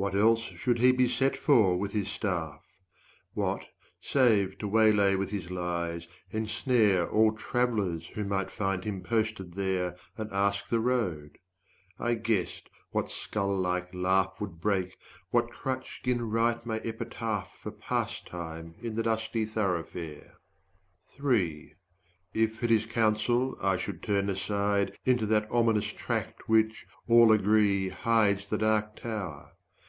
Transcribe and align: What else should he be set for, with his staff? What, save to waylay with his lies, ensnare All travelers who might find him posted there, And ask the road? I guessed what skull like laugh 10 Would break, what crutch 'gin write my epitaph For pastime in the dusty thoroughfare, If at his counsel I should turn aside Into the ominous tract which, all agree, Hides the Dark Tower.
What 0.00 0.14
else 0.14 0.42
should 0.42 0.78
he 0.78 0.92
be 0.92 1.08
set 1.08 1.36
for, 1.36 1.76
with 1.76 1.90
his 1.90 2.06
staff? 2.06 2.62
What, 3.34 3.66
save 4.00 4.56
to 4.58 4.68
waylay 4.68 5.16
with 5.16 5.32
his 5.32 5.50
lies, 5.50 6.06
ensnare 6.30 7.10
All 7.10 7.32
travelers 7.32 8.06
who 8.06 8.22
might 8.22 8.52
find 8.52 8.84
him 8.84 9.02
posted 9.02 9.54
there, 9.54 9.96
And 10.16 10.32
ask 10.32 10.68
the 10.68 10.78
road? 10.78 11.38
I 11.98 12.14
guessed 12.14 12.68
what 12.92 13.10
skull 13.10 13.58
like 13.58 13.92
laugh 13.92 14.38
10 14.38 14.38
Would 14.48 14.60
break, 14.60 14.96
what 15.30 15.50
crutch 15.50 16.00
'gin 16.04 16.30
write 16.30 16.64
my 16.64 16.76
epitaph 16.84 17.56
For 17.60 17.72
pastime 17.72 18.76
in 18.80 18.94
the 18.94 19.02
dusty 19.02 19.44
thoroughfare, 19.44 20.34
If 22.36 22.62
at 22.62 22.70
his 22.70 22.86
counsel 22.86 23.56
I 23.60 23.76
should 23.76 24.04
turn 24.04 24.30
aside 24.30 24.96
Into 25.04 25.26
the 25.26 25.50
ominous 25.50 25.86
tract 25.92 26.48
which, 26.48 26.86
all 27.08 27.32
agree, 27.32 27.88
Hides 27.88 28.46
the 28.46 28.58
Dark 28.58 28.94
Tower. 28.94 29.54